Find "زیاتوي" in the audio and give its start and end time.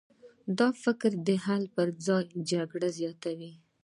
2.99-3.51